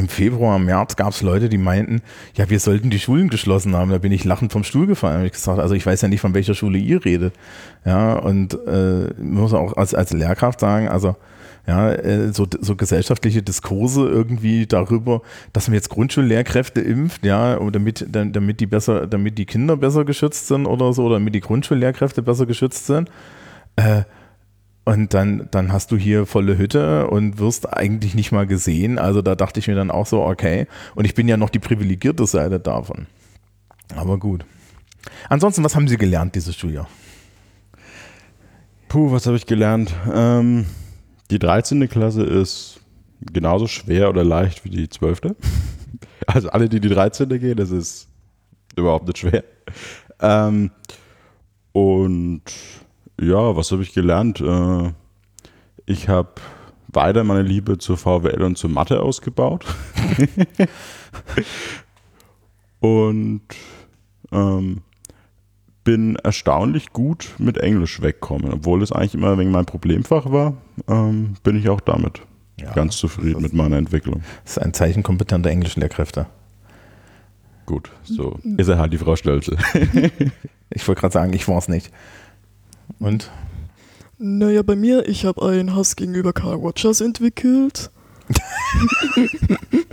im 0.00 0.08
Februar, 0.08 0.58
März 0.58 0.96
gab 0.96 1.12
es 1.12 1.20
Leute, 1.20 1.48
die 1.50 1.58
meinten, 1.58 2.00
ja, 2.34 2.48
wir 2.48 2.58
sollten 2.58 2.88
die 2.88 2.98
Schulen 2.98 3.28
geschlossen 3.28 3.76
haben. 3.76 3.90
Da 3.90 3.98
bin 3.98 4.12
ich 4.12 4.24
lachend 4.24 4.50
vom 4.50 4.64
Stuhl 4.64 4.86
gefallen. 4.86 5.26
Ich 5.26 5.32
gesagt, 5.32 5.58
also 5.58 5.74
ich 5.74 5.84
weiß 5.84 6.00
ja 6.00 6.08
nicht, 6.08 6.22
von 6.22 6.34
welcher 6.34 6.54
Schule 6.54 6.78
ihr 6.78 7.04
redet. 7.04 7.34
Ja, 7.84 8.14
und 8.14 8.54
äh, 8.66 9.12
muss 9.22 9.52
auch 9.52 9.76
als, 9.76 9.94
als 9.94 10.12
Lehrkraft 10.12 10.58
sagen, 10.58 10.88
also 10.88 11.16
ja, 11.66 11.92
äh, 11.92 12.32
so, 12.32 12.46
so 12.60 12.76
gesellschaftliche 12.76 13.42
Diskurse 13.42 14.08
irgendwie 14.08 14.66
darüber, 14.66 15.20
dass 15.52 15.68
man 15.68 15.74
jetzt 15.74 15.90
Grundschullehrkräfte 15.90 16.80
impft, 16.80 17.24
ja, 17.24 17.58
damit, 17.70 18.06
damit 18.08 18.60
die 18.60 18.66
besser, 18.66 19.06
damit 19.06 19.36
die 19.36 19.44
Kinder 19.44 19.76
besser 19.76 20.06
geschützt 20.06 20.48
sind 20.48 20.64
oder 20.64 20.94
so, 20.94 21.10
damit 21.10 21.34
die 21.34 21.40
Grundschullehrkräfte 21.40 22.22
besser 22.22 22.46
geschützt 22.46 22.86
sind. 22.86 23.10
Äh, 23.76 24.02
und 24.90 25.14
dann, 25.14 25.46
dann 25.52 25.72
hast 25.72 25.92
du 25.92 25.96
hier 25.96 26.26
volle 26.26 26.58
Hütte 26.58 27.06
und 27.06 27.38
wirst 27.38 27.72
eigentlich 27.72 28.16
nicht 28.16 28.32
mal 28.32 28.44
gesehen. 28.44 28.98
Also 28.98 29.22
da 29.22 29.36
dachte 29.36 29.60
ich 29.60 29.68
mir 29.68 29.76
dann 29.76 29.88
auch 29.88 30.04
so, 30.04 30.20
okay. 30.20 30.66
Und 30.96 31.04
ich 31.04 31.14
bin 31.14 31.28
ja 31.28 31.36
noch 31.36 31.48
die 31.48 31.60
privilegierte 31.60 32.26
Seite 32.26 32.58
davon. 32.58 33.06
Aber 33.94 34.18
gut. 34.18 34.44
Ansonsten, 35.28 35.62
was 35.62 35.76
haben 35.76 35.86
Sie 35.86 35.96
gelernt 35.96 36.34
dieses 36.34 36.56
Schuljahr? 36.56 36.88
Puh, 38.88 39.12
was 39.12 39.26
habe 39.26 39.36
ich 39.36 39.46
gelernt? 39.46 39.94
Ähm, 40.12 40.66
die 41.30 41.38
13. 41.38 41.88
Klasse 41.88 42.24
ist 42.24 42.80
genauso 43.20 43.68
schwer 43.68 44.08
oder 44.08 44.24
leicht 44.24 44.64
wie 44.64 44.70
die 44.70 44.88
12. 44.88 45.20
Also 46.26 46.50
alle, 46.50 46.68
die 46.68 46.80
die 46.80 46.88
13. 46.88 47.28
gehen, 47.28 47.56
das 47.56 47.70
ist 47.70 48.08
überhaupt 48.76 49.06
nicht 49.06 49.18
schwer. 49.18 49.42
Ähm, 50.20 50.70
und 51.72 52.42
ja, 53.20 53.56
was 53.56 53.70
habe 53.72 53.82
ich 53.82 53.92
gelernt? 53.92 54.40
Äh, 54.40 54.92
ich 55.86 56.08
habe 56.08 56.32
weiter 56.88 57.24
meine 57.24 57.42
Liebe 57.42 57.78
zur 57.78 57.96
VWL 57.96 58.42
und 58.42 58.58
zur 58.58 58.70
Mathe 58.70 59.02
ausgebaut. 59.02 59.64
und 62.80 63.42
ähm, 64.32 64.82
bin 65.84 66.16
erstaunlich 66.16 66.92
gut 66.92 67.34
mit 67.38 67.58
Englisch 67.58 68.00
weggekommen. 68.00 68.52
Obwohl 68.52 68.82
es 68.82 68.92
eigentlich 68.92 69.14
immer 69.14 69.38
wegen 69.38 69.50
mein 69.50 69.66
Problemfach 69.66 70.30
war, 70.30 70.54
ähm, 70.88 71.34
bin 71.42 71.56
ich 71.56 71.68
auch 71.68 71.80
damit 71.80 72.22
Ja, 72.60 72.72
ganz 72.72 72.96
zufrieden 72.96 73.42
mit 73.42 73.52
meiner 73.52 73.76
Entwicklung. 73.76 74.22
Das 74.44 74.56
ist 74.56 74.62
ein 74.62 74.74
Zeichen 74.74 75.02
kompetenter 75.02 75.50
Englischlehrkräfte. 75.50 76.26
Gut, 77.66 77.90
so 78.02 78.38
ist 78.56 78.68
er 78.68 78.78
halt 78.78 78.92
die 78.92 78.98
Frau 78.98 79.16
Stölzel. 79.16 79.58
Ich 80.72 80.86
wollte 80.86 81.00
gerade 81.00 81.12
sagen, 81.12 81.32
ich 81.32 81.48
war 81.48 81.58
es 81.58 81.66
nicht. 81.66 81.90
Und? 83.00 83.30
Naja, 84.18 84.62
bei 84.62 84.76
mir, 84.76 85.08
ich 85.08 85.24
habe 85.24 85.42
einen 85.48 85.74
Hass 85.74 85.96
gegenüber 85.96 86.32
Carl 86.32 86.56
Rogers 86.56 87.00
entwickelt. 87.00 87.90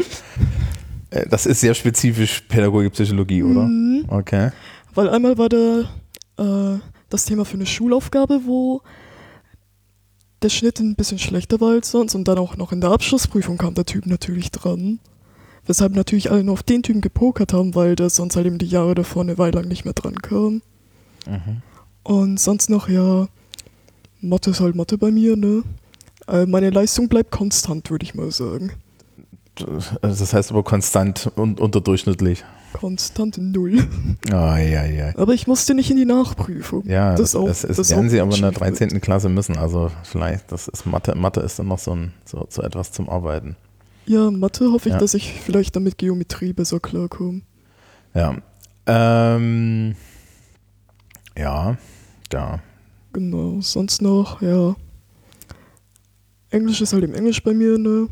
Äh, 1.09 1.25
Das 1.29 1.45
ist 1.45 1.61
sehr 1.61 1.73
spezifisch 1.73 2.41
Pädagogik, 2.41 2.91
Psychologie, 2.91 3.41
oder? 3.41 3.63
Mhm. 3.63 4.05
Okay. 4.09 4.51
Weil 4.93 5.09
einmal 5.09 5.37
war 5.37 5.47
da 5.47 5.85
äh, 6.37 6.79
das 7.09 7.23
Thema 7.23 7.45
für 7.45 7.53
eine 7.55 7.65
Schulaufgabe, 7.65 8.41
wo 8.45 8.81
der 10.41 10.49
Schnitt 10.49 10.81
ein 10.81 10.95
bisschen 10.95 11.17
schlechter 11.17 11.61
war 11.61 11.71
als 11.71 11.91
sonst 11.91 12.13
und 12.13 12.27
dann 12.27 12.37
auch 12.37 12.57
noch 12.57 12.71
in 12.73 12.81
der 12.81 12.91
Abschlussprüfung 12.91 13.57
kam 13.57 13.73
der 13.73 13.85
Typ 13.85 14.05
natürlich 14.05 14.51
dran. 14.51 14.99
Weshalb 15.65 15.95
natürlich 15.95 16.29
alle 16.29 16.43
nur 16.43 16.53
auf 16.53 16.63
den 16.63 16.83
Typen 16.83 17.01
gepokert 17.01 17.53
haben, 17.53 17.73
weil 17.73 17.95
der 17.95 18.09
sonst 18.09 18.35
halt 18.35 18.45
eben 18.45 18.57
die 18.57 18.67
Jahre 18.67 18.93
davor 18.93 19.21
eine 19.23 19.37
Weile 19.37 19.59
lang 19.59 19.67
nicht 19.69 19.85
mehr 19.85 19.93
dran 19.93 20.15
kam. 20.21 20.61
Mhm. 21.25 21.61
Und 22.07 22.39
sonst 22.39 22.69
noch, 22.69 22.87
ja, 22.87 23.27
Mathe 24.21 24.51
ist 24.51 24.61
halt 24.61 24.75
Mathe 24.75 24.97
bei 24.97 25.11
mir, 25.11 25.35
ne? 25.35 25.63
Äh, 26.27 26.45
meine 26.45 26.69
Leistung 26.69 27.09
bleibt 27.09 27.31
konstant, 27.31 27.89
würde 27.91 28.03
ich 28.03 28.15
mal 28.15 28.31
sagen. 28.31 28.71
Das 30.01 30.33
heißt 30.33 30.51
aber 30.51 30.63
konstant 30.63 31.31
und 31.35 31.59
unterdurchschnittlich. 31.59 32.45
Konstant 32.73 33.37
null. 33.39 33.87
Ah, 34.31 34.57
ja, 34.57 34.85
ja. 34.85 35.17
Aber 35.17 35.33
ich 35.33 35.47
musste 35.47 35.73
nicht 35.73 35.89
in 35.91 35.97
die 35.97 36.05
Nachprüfung. 36.05 36.85
Ja, 36.87 37.11
das, 37.11 37.31
Das 37.31 37.35
auch- 37.35 37.47
das, 37.47 37.63
ist, 37.63 37.79
das 37.79 37.89
werden 37.89 38.09
sie 38.09 38.21
aber 38.21 38.33
in 38.35 38.41
der 38.41 38.49
Achievement. 38.51 38.79
13. 38.79 39.01
Klasse 39.01 39.29
müssen. 39.29 39.57
Also 39.57 39.91
vielleicht, 40.03 40.51
das 40.51 40.67
ist 40.67 40.85
Mathe, 40.85 41.15
Mathe 41.15 41.39
ist 41.41 41.59
dann 41.59 41.67
noch 41.67 41.79
so, 41.79 41.91
ein, 41.95 42.13
so, 42.23 42.45
so 42.49 42.61
etwas 42.61 42.91
zum 42.91 43.09
Arbeiten. 43.09 43.55
Ja, 44.05 44.31
Mathe 44.31 44.71
hoffe 44.71 44.89
ich, 44.89 44.93
Ja. 44.93 44.99
dass 44.99 45.13
ich 45.13 45.33
vielleicht 45.41 45.75
dann 45.75 45.83
mit 45.83 45.97
Geometrie 45.97 46.53
besser 46.53 46.79
klarkomme. 46.79 47.41
Ja. 48.13 48.35
Ähm, 48.85 49.95
ja, 51.37 51.77
ja. 52.33 52.59
Genau, 53.13 53.61
sonst 53.61 54.01
noch, 54.01 54.41
ja. 54.41 54.75
Englisch 56.49 56.81
ist 56.81 56.93
halt 56.93 57.03
im 57.03 57.13
Englisch 57.13 57.43
bei 57.43 57.53
mir, 57.53 57.77
ne? 57.77 58.07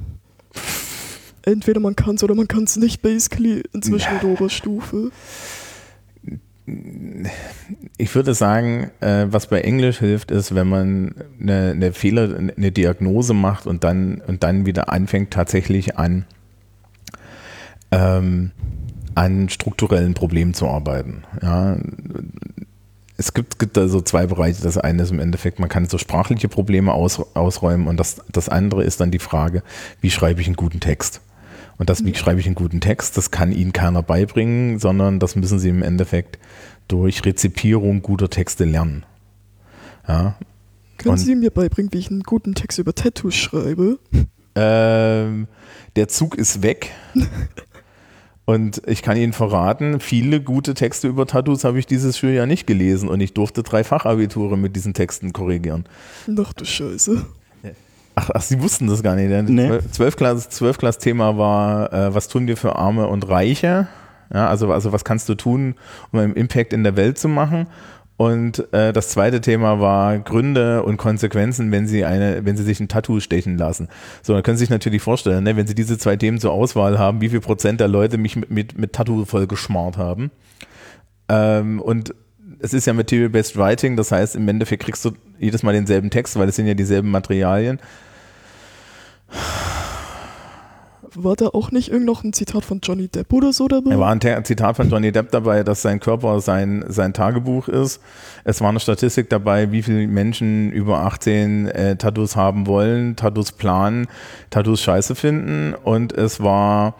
Entweder 1.44 1.80
man 1.80 1.96
kann 1.96 2.16
es 2.16 2.24
oder 2.24 2.36
man 2.36 2.48
kann 2.48 2.64
es 2.64 2.76
nicht, 2.76 3.02
basically, 3.02 3.64
inzwischen 3.72 4.14
in 4.14 4.20
der 4.20 4.30
Oberstufe. 4.30 5.12
Ich 7.98 8.16
würde 8.16 8.34
sagen, 8.34 8.90
äh, 9.00 9.28
was 9.30 9.48
bei 9.48 9.62
Englisch 9.62 10.00
hilft, 10.00 10.32
ist, 10.32 10.56
wenn 10.56 10.68
man 10.68 11.14
eine, 11.40 11.72
eine 11.72 11.94
Fehler, 11.94 12.36
eine 12.36 12.72
Diagnose 12.72 13.36
macht 13.36 13.68
und 13.68 13.84
dann, 13.84 14.22
und 14.26 14.42
dann 14.42 14.66
wieder 14.66 14.92
anfängt, 14.92 15.32
tatsächlich 15.32 15.98
an, 15.98 16.26
ähm, 17.92 18.50
an 19.14 19.50
strukturellen 19.50 20.16
Problemen 20.16 20.56
zu 20.56 20.68
arbeiten. 20.68 21.24
Ja. 21.44 21.78
Es 23.18 23.34
gibt, 23.34 23.60
gibt 23.60 23.78
da 23.78 23.88
so 23.88 24.02
zwei 24.02 24.28
Bereiche. 24.28 24.62
Das 24.62 24.78
eine 24.78 25.04
ist 25.04 25.12
im 25.12 25.20
Endeffekt, 25.20 25.60
man 25.60 25.70
kann 25.70 25.88
so 25.88 25.98
sprachliche 25.98 26.50
Probleme 26.50 26.94
aus, 26.94 27.20
ausräumen 27.36 27.88
und 27.88 27.98
das, 27.98 28.18
das 28.32 28.50
andere 28.50 28.84
ist 28.84 29.00
dann 29.00 29.12
die 29.12 29.20
Frage, 29.20 29.64
wie 30.02 30.12
schreibe 30.12 30.42
ich 30.42 30.48
einen 30.48 30.56
guten 30.58 30.80
Text? 30.82 31.22
Und 31.78 31.90
das, 31.90 32.06
wie 32.06 32.16
schreibe 32.16 32.40
ich 32.40 32.46
einen 32.46 32.56
guten 32.56 32.80
Text, 32.82 33.18
das 33.18 33.32
kann 33.32 33.52
Ihnen 33.52 33.74
keiner 33.74 34.02
beibringen, 34.02 34.80
sondern 34.80 35.20
das 35.20 35.36
müssen 35.36 35.60
Sie 35.60 35.70
im 35.70 35.84
Endeffekt 35.84 36.40
durch 36.88 37.26
Rezipierung 37.26 38.02
guter 38.02 38.30
Texte 38.30 38.64
lernen. 38.66 39.04
Ja, 40.08 40.38
Können 40.98 41.14
Und- 41.14 41.18
Sie 41.18 41.36
mir 41.36 41.52
beibringen, 41.52 41.92
wie 41.94 41.98
ich 42.00 42.10
einen 42.10 42.24
guten 42.24 42.56
Text 42.56 42.80
über 42.80 42.96
Tattoos 42.96 43.36
schreibe? 43.36 44.00
Ähm, 44.56 45.48
der 45.98 46.08
Zug 46.08 46.36
ist 46.38 46.62
weg. 46.64 46.92
Und 48.46 48.84
ich 48.86 49.02
kann 49.02 49.18
Ihnen 49.18 49.34
verraten, 49.34 50.00
viele 50.00 50.40
gute 50.40 50.76
Texte 50.76 51.08
über 51.08 51.26
Tattoos 51.26 51.64
habe 51.64 51.80
ich 51.80 51.88
dieses 51.88 52.18
Schuljahr 52.18 52.46
nicht 52.46 52.68
gelesen 52.68 53.10
und 53.10 53.20
ich 53.20 53.34
durfte 53.34 53.64
drei 53.64 53.84
Fachabiture 53.84 54.56
mit 54.56 54.76
diesen 54.76 54.94
Texten 54.94 55.34
korrigieren. 55.34 55.86
Ach 56.40 56.54
du 56.54 56.64
Scheiße. 56.64 57.26
Ach, 58.16 58.30
ach 58.34 58.42
Sie 58.42 58.62
wussten 58.62 58.88
das 58.88 59.04
gar 59.04 59.16
nicht. 59.16 59.50
Nee. 59.50 59.80
Zwölf 59.92 60.16
Klass, 60.16 60.50
zwölf 60.50 60.78
Klass 60.78 61.00
Thema 61.00 61.38
war, 61.38 61.92
äh, 61.92 62.16
was 62.16 62.30
tun 62.30 62.48
wir 62.48 62.56
für 62.56 62.76
Arme 62.76 63.08
und 63.08 63.28
Reiche? 63.28 63.88
Ja, 64.34 64.48
also, 64.48 64.72
also 64.72 64.92
was 64.92 65.04
kannst 65.04 65.28
du 65.28 65.36
tun, 65.36 65.76
um 66.12 66.20
einen 66.20 66.34
Impact 66.34 66.72
in 66.72 66.84
der 66.84 66.96
Welt 66.96 67.18
zu 67.18 67.28
machen? 67.28 67.68
Und 68.18 68.72
äh, 68.74 68.94
das 68.94 69.10
zweite 69.10 69.42
Thema 69.42 69.82
war 69.82 70.18
Gründe 70.20 70.84
und 70.84 70.96
Konsequenzen, 70.98 71.72
wenn 71.72 71.86
sie 71.86 72.06
eine, 72.06 72.46
wenn 72.46 72.56
sie 72.56 72.64
sich 72.64 72.80
ein 72.80 72.88
Tattoo 72.88 73.20
stechen 73.20 73.58
lassen. 73.58 73.90
So, 74.22 74.34
dann 74.34 74.42
können 74.42 74.58
Sie 74.58 74.64
sich 74.64 74.70
natürlich 74.70 75.02
vorstellen, 75.02 75.44
ne, 75.44 75.58
wenn 75.58 75.68
Sie 75.68 75.76
diese 75.76 75.98
zwei 75.98 76.16
Themen 76.16 76.40
zur 76.40 76.52
Auswahl 76.52 76.98
haben, 76.98 77.20
wie 77.20 77.30
viel 77.30 77.42
Prozent 77.42 77.82
der 77.82 77.90
Leute 77.90 78.18
mich 78.18 78.38
mit, 78.38 78.50
mit, 78.50 78.78
mit 78.78 78.94
Tattoo 78.94 79.26
vollgeschmarrt 79.26 79.98
haben. 79.98 80.32
Ähm, 81.28 81.82
und 81.82 82.16
es 82.60 82.74
ist 82.74 82.88
ja 82.88 82.94
Material-Based 82.94 83.58
Writing, 83.58 83.98
das 83.98 84.12
heißt, 84.12 84.38
im 84.38 84.48
Endeffekt 84.48 84.84
kriegst 84.84 85.04
du 85.04 85.12
jedes 85.38 85.64
Mal 85.64 85.74
denselben 85.74 86.10
Text, 86.10 86.38
weil 86.40 86.48
es 86.48 86.56
sind 86.56 86.68
ja 86.68 86.74
dieselben 86.74 87.12
Materialien. 87.12 87.80
War 91.18 91.36
da 91.36 91.48
auch 91.48 91.72
nicht 91.72 91.90
irgend 91.90 92.06
noch 92.06 92.24
ein 92.24 92.34
Zitat 92.34 92.66
von 92.66 92.80
Johnny 92.82 93.08
Depp 93.08 93.32
oder 93.32 93.54
so 93.54 93.68
dabei? 93.68 93.92
Da 93.92 94.00
war 94.00 94.12
ein 94.12 94.44
Zitat 94.44 94.76
von 94.76 94.90
Johnny 94.90 95.12
Depp 95.12 95.32
dabei, 95.32 95.64
dass 95.64 95.82
sein 95.82 96.00
Körper 96.00 96.42
sein, 96.42 96.84
sein 96.88 97.14
Tagebuch 97.14 97.68
ist. 97.68 98.02
Es 98.44 98.62
war 98.62 98.70
eine 98.70 98.80
Statistik 98.80 99.30
dabei, 99.30 99.72
wie 99.72 99.82
viele 99.82 100.08
Menschen 100.08 100.72
über 100.72 101.00
18 101.02 101.68
äh, 101.68 101.96
Tattoos 101.96 102.36
haben 102.36 102.68
wollen, 102.68 103.16
Tattoos 103.16 103.54
planen, 103.54 104.08
Tattoos 104.50 104.82
scheiße 104.82 105.16
finden. 105.16 105.74
Und 105.74 106.12
es 106.12 106.44
war 106.44 106.96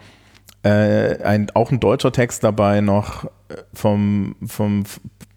äh, 0.62 1.22
ein, 1.22 1.50
auch 1.54 1.70
ein 1.70 1.80
deutscher 1.80 2.12
Text 2.12 2.42
dabei 2.42 2.80
noch 2.80 3.24
äh, 3.24 3.56
vom, 3.74 4.36
vom, 4.46 4.84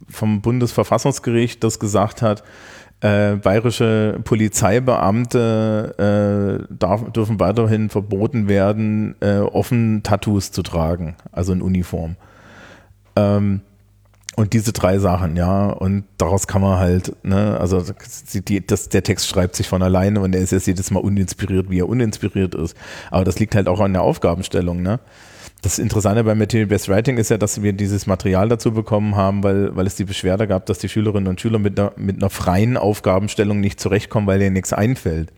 vom 0.09 0.41
Bundesverfassungsgericht, 0.41 1.63
das 1.63 1.79
gesagt 1.79 2.21
hat, 2.21 2.43
äh, 3.01 3.35
bayerische 3.35 4.19
Polizeibeamte 4.23 5.95
äh, 6.69 6.73
darf, 6.73 7.11
dürfen 7.11 7.39
weiterhin 7.39 7.89
verboten 7.89 8.47
werden, 8.47 9.15
äh, 9.21 9.37
offen 9.39 10.03
Tattoos 10.03 10.51
zu 10.51 10.63
tragen, 10.63 11.15
also 11.31 11.53
in 11.53 11.61
Uniform. 11.61 12.17
Ähm, 13.15 13.61
und 14.35 14.53
diese 14.53 14.71
drei 14.71 14.99
Sachen, 14.99 15.35
ja, 15.35 15.69
und 15.69 16.05
daraus 16.17 16.47
kann 16.47 16.61
man 16.61 16.79
halt, 16.79 17.13
ne, 17.25 17.57
also 17.59 17.83
die, 18.33 18.65
das, 18.65 18.89
der 18.89 19.03
Text 19.03 19.27
schreibt 19.27 19.55
sich 19.55 19.67
von 19.67 19.81
alleine 19.81 20.21
und 20.21 20.33
er 20.33 20.41
ist 20.41 20.51
jetzt 20.51 20.67
jedes 20.67 20.91
Mal 20.91 20.99
uninspiriert, 20.99 21.69
wie 21.69 21.79
er 21.79 21.89
uninspiriert 21.89 22.55
ist. 22.55 22.75
Aber 23.11 23.25
das 23.25 23.39
liegt 23.39 23.55
halt 23.55 23.67
auch 23.67 23.79
an 23.79 23.93
der 23.93 24.01
Aufgabenstellung, 24.01 24.81
ne? 24.81 24.99
Das 25.61 25.77
Interessante 25.77 26.23
bei 26.23 26.35
Material 26.35 26.67
Based 26.67 26.87
Writing 26.87 27.17
ist 27.17 27.29
ja, 27.29 27.37
dass 27.37 27.61
wir 27.61 27.73
dieses 27.73 28.07
Material 28.07 28.47
dazu 28.47 28.71
bekommen 28.71 29.17
haben, 29.17 29.43
weil, 29.43 29.75
weil 29.75 29.87
es 29.87 29.95
die 29.95 30.05
Beschwerde 30.05 30.47
gab, 30.47 30.65
dass 30.67 30.79
die 30.79 30.87
Schülerinnen 30.87 31.27
und 31.27 31.41
Schüler 31.41 31.59
mit 31.59 31.77
einer, 31.77 31.91
mit 31.97 32.15
einer 32.15 32.29
freien 32.29 32.77
Aufgabenstellung 32.77 33.59
nicht 33.59 33.77
zurechtkommen, 33.77 34.25
weil 34.25 34.39
denen 34.39 34.53
nichts 34.53 34.71
einfällt. 34.71 35.33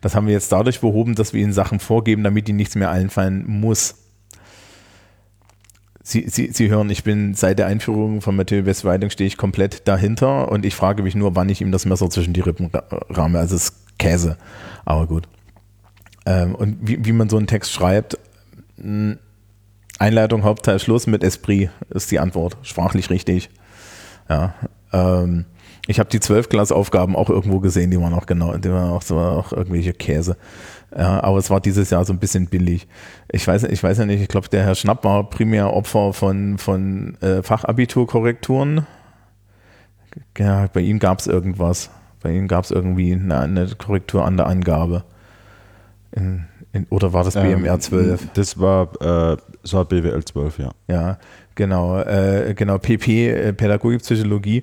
Das 0.00 0.16
haben 0.16 0.26
wir 0.26 0.32
jetzt 0.32 0.50
dadurch 0.50 0.80
behoben, 0.80 1.14
dass 1.14 1.32
wir 1.32 1.40
ihnen 1.40 1.52
Sachen 1.52 1.78
vorgeben, 1.78 2.24
damit 2.24 2.48
ihnen 2.48 2.56
nichts 2.56 2.74
mehr 2.74 2.90
einfallen 2.90 3.44
muss. 3.46 4.01
Sie, 6.02 6.24
Sie, 6.28 6.50
Sie 6.52 6.68
hören, 6.68 6.90
ich 6.90 7.04
bin 7.04 7.34
seit 7.34 7.58
der 7.58 7.66
Einführung 7.66 8.20
von 8.20 8.36
Based 8.36 8.84
Writing 8.84 9.10
stehe 9.10 9.28
ich 9.28 9.36
komplett 9.36 9.86
dahinter 9.86 10.50
und 10.50 10.66
ich 10.66 10.74
frage 10.74 11.02
mich 11.02 11.14
nur, 11.14 11.36
wann 11.36 11.48
ich 11.48 11.60
ihm 11.60 11.70
das 11.70 11.86
Messer 11.86 12.10
zwischen 12.10 12.32
die 12.34 12.40
Rippen 12.40 12.70
ra- 12.72 12.84
rahme. 13.10 13.38
Also 13.38 13.54
es 13.54 13.64
ist 13.70 13.98
Käse, 13.98 14.36
aber 14.84 15.06
gut. 15.06 15.28
Ähm, 16.26 16.54
und 16.54 16.78
wie, 16.80 17.04
wie 17.04 17.12
man 17.12 17.28
so 17.28 17.36
einen 17.36 17.46
Text 17.46 17.72
schreibt, 17.72 18.18
mh, 18.78 19.16
Einleitung, 19.98 20.42
Hauptteil, 20.42 20.80
Schluss 20.80 21.06
mit 21.06 21.22
Esprit 21.22 21.70
ist 21.90 22.10
die 22.10 22.18
Antwort. 22.18 22.56
Sprachlich 22.62 23.08
richtig. 23.10 23.50
Ja. 24.28 24.54
Ähm, 24.92 25.44
ich 25.86 25.98
habe 25.98 26.10
die 26.10 26.20
12-Klass-Aufgaben 26.20 27.16
auch 27.16 27.28
irgendwo 27.28 27.60
gesehen, 27.60 27.90
die 27.90 28.00
waren 28.00 28.14
auch 28.14 28.26
genau, 28.26 28.56
die 28.56 28.70
waren 28.70 28.90
auch, 28.90 29.02
so, 29.02 29.18
auch 29.18 29.52
irgendwelche 29.52 29.92
Käse. 29.92 30.36
Ja, 30.96 31.22
aber 31.22 31.38
es 31.38 31.50
war 31.50 31.60
dieses 31.60 31.90
Jahr 31.90 32.04
so 32.04 32.12
ein 32.12 32.18
bisschen 32.18 32.46
billig. 32.46 32.86
Ich 33.30 33.46
weiß, 33.46 33.64
ich 33.64 33.82
weiß 33.82 33.98
ja 33.98 34.06
nicht, 34.06 34.20
ich 34.20 34.28
glaube, 34.28 34.48
der 34.48 34.62
Herr 34.64 34.74
Schnapp 34.74 35.04
war 35.04 35.28
primär 35.28 35.72
Opfer 35.72 36.12
von, 36.12 36.58
von 36.58 37.16
äh, 37.20 37.42
Fachabiturkorrekturen. 37.42 38.86
Ja, 40.38 40.68
bei 40.72 40.80
ihm 40.80 40.98
gab 40.98 41.18
es 41.18 41.26
irgendwas. 41.26 41.90
Bei 42.22 42.30
ihm 42.30 42.46
gab 42.46 42.64
es 42.64 42.70
irgendwie 42.70 43.12
eine, 43.12 43.40
eine 43.40 43.66
Korrektur 43.76 44.24
an 44.24 44.36
der 44.36 44.46
Angabe. 44.46 45.04
In, 46.12 46.44
in, 46.72 46.86
oder 46.90 47.12
war 47.12 47.24
das 47.24 47.34
BMR 47.34 47.80
12? 47.80 48.22
Ähm, 48.22 48.30
Das 48.34 48.60
war, 48.60 48.92
äh, 49.00 49.36
das 49.62 49.72
war 49.72 49.84
BWL 49.86 50.24
12, 50.24 50.58
ja. 50.58 50.70
Ja, 50.88 51.18
genau, 51.54 51.98
äh, 52.00 52.54
genau, 52.54 52.78
PP, 52.78 53.30
äh, 53.30 53.52
Pädagogik, 53.54 54.02
Psychologie. 54.02 54.62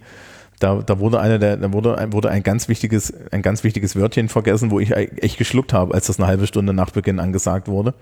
Da, 0.59 0.81
da 0.81 0.99
wurde 0.99 1.19
eine 1.19 1.39
der, 1.39 1.57
da 1.57 1.71
wurde 1.71 1.97
ein, 1.97 2.11
wurde 2.13 2.29
ein 2.29 2.43
ganz 2.43 2.67
wichtiges, 2.67 3.13
ein 3.31 3.41
ganz 3.41 3.63
wichtiges 3.63 3.95
Wörtchen 3.95 4.27
vergessen, 4.29 4.71
wo 4.71 4.79
ich 4.79 4.95
echt 4.95 5.37
geschluckt 5.37 5.71
habe, 5.73 5.93
als 5.93 6.07
das 6.07 6.19
eine 6.19 6.27
halbe 6.27 6.47
Stunde 6.47 6.73
nach 6.73 6.91
Beginn 6.91 7.19
angesagt 7.19 7.67
wurde. 7.67 7.93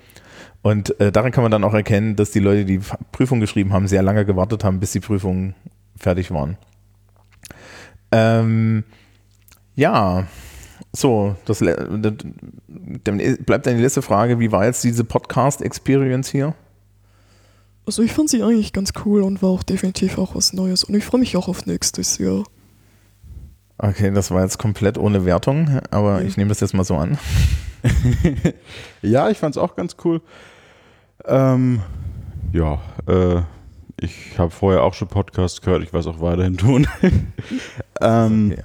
Und 0.64 1.00
äh, 1.00 1.12
daran 1.12 1.32
kann 1.32 1.44
man 1.44 1.52
dann 1.52 1.64
auch 1.64 1.76
erkennen, 1.76 2.16
dass 2.16 2.32
die 2.32 2.40
Leute, 2.40 2.66
die 2.66 2.82
Prüfung 3.12 3.40
geschrieben 3.40 3.74
haben, 3.74 3.88
sehr 3.88 4.02
lange 4.02 4.26
gewartet 4.26 4.64
haben, 4.64 4.80
bis 4.80 4.92
die 4.92 5.00
Prüfungen 5.00 5.54
fertig 5.96 6.32
waren. 6.32 6.58
Ähm, 8.12 8.84
ja, 9.76 10.26
So, 10.94 11.36
das, 11.46 11.60
das, 11.60 12.14
dann 13.04 13.38
bleibt 13.46 13.68
eine 13.68 13.82
letzte 13.82 14.02
Frage. 14.02 14.40
Wie 14.40 14.52
war 14.52 14.66
jetzt 14.66 14.84
diese 14.84 15.04
Podcast-Experience 15.04 16.32
hier? 16.32 16.56
Also 17.88 18.04
ich 18.04 18.12
fand 18.12 18.30
sie 18.30 18.44
eigentlich 18.44 18.74
ganz 18.74 18.92
cool 19.06 19.22
und 19.24 19.42
war 19.42 19.50
auch 19.50 19.64
definitiv 19.64 20.18
auch 20.18 20.36
was 20.36 20.52
Neues. 20.54 20.84
Und 20.84 20.94
ich 20.96 21.06
freue 21.06 21.22
mich 21.22 21.38
auch 21.38 21.48
auf 21.48 21.66
nächstes 21.66 22.18
Jahr. 22.18 22.44
Okay, 23.78 24.12
das 24.12 24.30
war 24.30 24.42
jetzt 24.44 24.58
komplett 24.60 24.98
ohne 24.98 25.24
Wertung, 25.24 25.80
aber 25.90 26.22
Ja. 26.22 26.28
ich 26.28 26.36
nehme 26.36 26.50
das 26.50 26.60
jetzt 26.60 26.74
mal 26.74 26.84
so 26.84 26.96
an. 26.98 27.18
Ja, 29.02 29.30
ich 29.30 29.38
fand 29.38 29.56
es 29.56 29.62
auch 29.62 29.76
ganz 29.76 29.96
cool. 30.04 30.22
Ähm, 31.26 31.82
ja, 32.52 32.82
äh, 33.08 33.42
ich 34.02 34.38
habe 34.38 34.52
vorher 34.52 34.84
auch 34.84 34.94
schon 34.94 35.08
Podcast 35.08 35.62
gehört, 35.62 35.84
ich 35.84 35.94
weiß 35.94 36.08
auch 36.08 36.20
weiterhin 36.20 36.58
tun. 36.58 36.88
ähm, 38.02 38.52
Okay. 38.52 38.64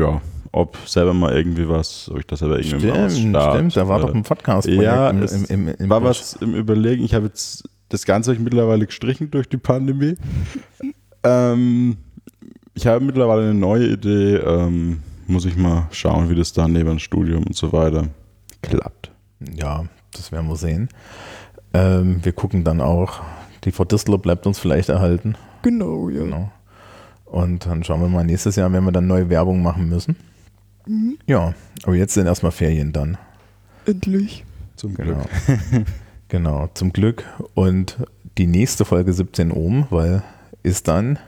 Ja, 0.00 0.20
ob 0.52 0.76
selber 0.86 1.14
mal 1.14 1.36
irgendwie 1.36 1.68
was, 1.68 2.10
ob 2.10 2.18
ich 2.18 2.26
das 2.26 2.40
selber 2.40 2.58
irgendwie 2.58 2.86
mal 2.88 3.08
Stimmt, 3.10 3.40
stimmt, 3.42 3.76
da 3.76 3.86
war 3.88 4.00
doch 4.00 4.12
ein 4.12 4.22
podcast 4.24 4.66
Ja, 4.66 5.10
im, 5.10 5.22
es 5.22 5.32
im, 5.32 5.68
im, 5.68 5.74
im 5.78 5.88
war 5.90 6.02
was 6.02 6.32
im 6.34 6.54
Überlegen. 6.54 7.04
Ich 7.04 7.14
habe 7.14 7.26
jetzt 7.26 7.68
das 7.88 8.04
Ganze 8.04 8.30
hab 8.30 8.38
ich 8.38 8.42
mittlerweile 8.44 8.86
gestrichen 8.86 9.30
durch 9.30 9.48
die 9.48 9.56
Pandemie. 9.56 10.16
ähm, 11.22 11.96
ich 12.74 12.86
habe 12.86 13.04
mittlerweile 13.04 13.42
eine 13.42 13.54
neue 13.54 13.88
Idee. 13.88 14.36
Ähm, 14.36 15.00
muss 15.26 15.44
ich 15.44 15.56
mal 15.56 15.88
schauen, 15.90 16.30
wie 16.30 16.34
das 16.34 16.52
da 16.52 16.68
neben 16.68 16.88
dem 16.88 16.98
Studium 16.98 17.44
und 17.44 17.56
so 17.56 17.72
weiter 17.72 18.08
klappt. 18.62 19.10
Ja, 19.54 19.86
das 20.12 20.32
werden 20.32 20.48
wir 20.48 20.56
sehen. 20.56 20.88
Ähm, 21.74 22.20
wir 22.22 22.32
gucken 22.32 22.64
dann 22.64 22.80
auch, 22.80 23.20
die 23.64 23.72
Frau 23.72 23.84
Distler 23.84 24.18
bleibt 24.18 24.46
uns 24.46 24.58
vielleicht 24.58 24.88
erhalten. 24.88 25.36
Genau, 25.62 26.08
ja. 26.08 26.22
Genau. 26.22 26.50
Und 27.24 27.66
dann 27.66 27.82
schauen 27.82 28.00
wir 28.00 28.08
mal 28.08 28.24
nächstes 28.24 28.56
Jahr, 28.56 28.72
wenn 28.72 28.84
wir 28.84 28.92
dann 28.92 29.08
neue 29.08 29.28
Werbung 29.28 29.62
machen 29.62 29.88
müssen. 29.88 30.16
Mhm. 30.86 31.18
Ja, 31.26 31.54
aber 31.82 31.96
jetzt 31.96 32.14
sind 32.14 32.26
erstmal 32.26 32.52
Ferien 32.52 32.92
dann. 32.92 33.18
Endlich. 33.84 34.44
Zum 34.76 34.94
Genau. 34.94 35.24
genau, 36.28 36.68
zum 36.74 36.92
Glück. 36.92 37.24
Und 37.54 37.96
die 38.38 38.46
nächste 38.46 38.84
Folge 38.84 39.12
17 39.12 39.50
Ohm, 39.52 39.86
weil 39.90 40.22
ist 40.62 40.88
dann, 40.88 41.18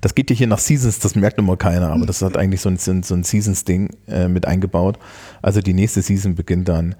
das 0.00 0.14
geht 0.14 0.30
ja 0.30 0.36
hier 0.36 0.46
nach 0.46 0.58
Seasons, 0.58 0.98
das 0.98 1.14
merkt 1.14 1.38
immer 1.38 1.56
keiner, 1.56 1.90
aber 1.92 2.06
das 2.06 2.22
hat 2.22 2.36
eigentlich 2.36 2.60
so 2.60 2.68
ein, 2.68 2.76
so 2.78 2.90
ein- 2.90 3.02
so 3.02 3.14
ein 3.14 3.22
Seasons-Ding 3.24 3.90
äh, 4.08 4.28
mit 4.28 4.46
eingebaut. 4.46 4.98
Also 5.42 5.60
die 5.60 5.74
nächste 5.74 6.02
Season 6.02 6.34
beginnt 6.34 6.68
dann 6.68 6.94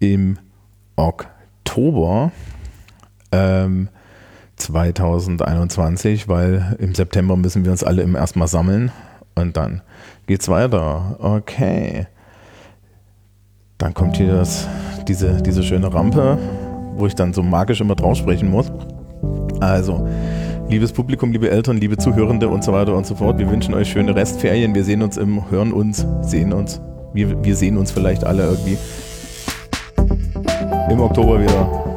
im 0.00 0.38
Oktober 0.96 2.32
ähm, 3.32 3.88
2021, 4.56 6.28
weil 6.28 6.76
im 6.80 6.94
September 6.94 7.36
müssen 7.36 7.64
wir 7.64 7.70
uns 7.72 7.84
alle 7.84 8.02
erstmal 8.16 8.48
sammeln 8.48 8.90
und 9.34 9.56
dann 9.56 9.82
geht's 10.26 10.48
weiter. 10.48 11.16
Okay. 11.20 12.06
Dann 13.78 13.94
kommt 13.94 14.16
hier 14.16 14.32
das, 14.34 14.66
diese, 15.06 15.40
diese 15.42 15.62
schöne 15.62 15.92
Rampe, 15.94 16.38
wo 16.98 17.06
ich 17.06 17.14
dann 17.14 17.32
so 17.32 17.42
magisch 17.42 17.80
immer 17.80 17.94
drauf 17.94 18.16
sprechen 18.16 18.50
muss. 18.50 18.70
Also, 19.60 20.06
liebes 20.68 20.92
Publikum, 20.92 21.32
liebe 21.32 21.50
Eltern, 21.50 21.78
liebe 21.78 21.96
Zuhörende 21.96 22.48
und 22.48 22.62
so 22.62 22.72
weiter 22.72 22.94
und 22.94 23.06
so 23.06 23.14
fort, 23.14 23.38
wir 23.38 23.50
wünschen 23.50 23.74
euch 23.74 23.90
schöne 23.90 24.14
Restferien. 24.14 24.74
Wir 24.74 24.84
sehen 24.84 25.02
uns 25.02 25.16
im, 25.16 25.50
hören 25.50 25.72
uns, 25.72 26.06
sehen 26.22 26.52
uns. 26.52 26.80
Wir, 27.12 27.42
wir 27.42 27.56
sehen 27.56 27.78
uns 27.78 27.90
vielleicht 27.90 28.24
alle 28.24 28.44
irgendwie 28.44 28.76
im 30.90 31.00
Oktober 31.00 31.40
wieder. 31.40 31.87